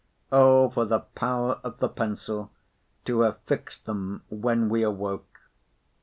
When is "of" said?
1.63-1.77